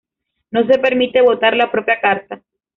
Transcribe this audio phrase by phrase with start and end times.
[0.49, 2.41] No se permite votar la propia carta.